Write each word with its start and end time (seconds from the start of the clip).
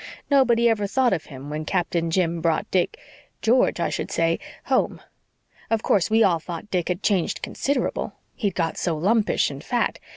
Nobody 0.31 0.67
ever 0.67 0.87
thought 0.87 1.13
of 1.13 1.25
him 1.25 1.51
when 1.51 1.63
Captain 1.63 2.09
Jim 2.09 2.41
brought 2.41 2.71
Dick 2.71 2.97
George, 3.43 3.79
I 3.79 3.89
should 3.89 4.09
say 4.09 4.39
home. 4.63 4.99
Of 5.69 5.83
course, 5.83 6.09
we 6.09 6.23
all 6.23 6.39
thought 6.39 6.71
Dick 6.71 6.87
had 6.87 7.03
changed 7.03 7.43
considerable 7.43 8.13
he'd 8.33 8.55
got 8.55 8.77
so 8.77 8.97
lumpish 8.97 9.51
and 9.51 9.63
fat. 9.63 9.99